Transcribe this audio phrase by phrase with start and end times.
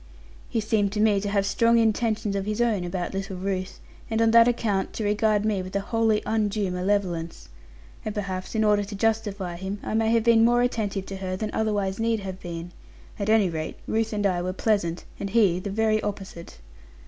[0.49, 4.19] He seemed to me to have strong intentions of his own about little Ruth, and
[4.19, 7.49] on that account to regard me with a wholly undue malevolence.
[8.03, 11.35] And perhaps, in order to justify him, I may have been more attentive to her
[11.35, 12.71] than otherwise need have been;
[13.19, 16.57] at any rate, Ruth and I were pleasant; and he the very opposite.